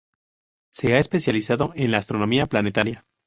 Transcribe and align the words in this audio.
Se 0.73 0.95
ha 0.95 0.97
especializado 0.97 1.73
en 1.75 1.91
la 1.91 1.99
astronomía 1.99 2.47
planetaria. 2.47 3.05